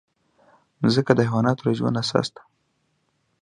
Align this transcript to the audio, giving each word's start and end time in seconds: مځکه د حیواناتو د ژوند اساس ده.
مځکه 0.81 1.11
د 1.15 1.21
حیواناتو 1.29 1.63
د 1.65 1.69
ژوند 1.77 1.99
اساس 2.03 2.27
ده. 2.35 2.41